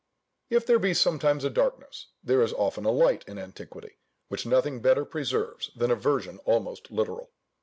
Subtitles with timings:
[0.49, 4.81] If there be sometimes a darkness, there is often a light in antiquity, which nothing
[4.81, 7.29] better preserves than a version almost literal.